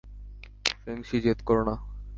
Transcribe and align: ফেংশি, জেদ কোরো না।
ফেংশি, 0.81 1.17
জেদ 1.23 1.39
কোরো 1.47 1.63
না। 1.63 1.75